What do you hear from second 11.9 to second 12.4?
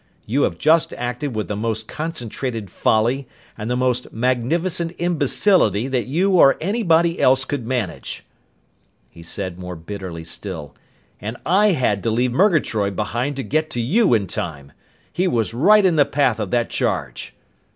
to leave